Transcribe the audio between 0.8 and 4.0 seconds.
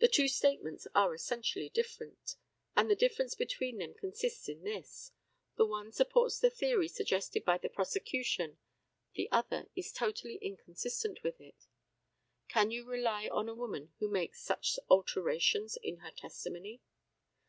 are essentially different, and the difference between them